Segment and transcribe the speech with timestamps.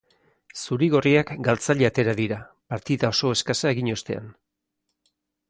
[0.61, 2.39] Zuri-gorriak galtzaile atera dira,
[2.75, 4.35] partida oso eskasa egin ostean.